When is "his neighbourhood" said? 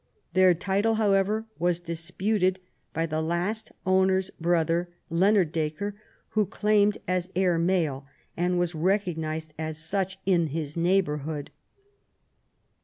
10.47-11.51